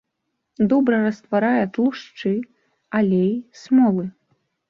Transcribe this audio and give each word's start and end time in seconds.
Добра 0.71 1.01
растварае 1.07 1.65
тлушчы, 1.75 2.33
алеі, 3.01 3.31
смолы. 3.65 4.09